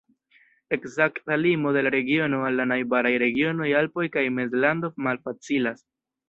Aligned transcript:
Ekzakta 0.77 1.35
limo 1.41 1.73
de 1.75 1.83
la 1.87 1.91
regiono 1.95 2.39
al 2.47 2.57
la 2.61 2.65
najbaraj 2.71 3.11
regionoj 3.25 3.69
Alpoj 3.83 4.07
kaj 4.17 4.25
Mezlando 4.39 4.91
malfacilas. 5.11 5.87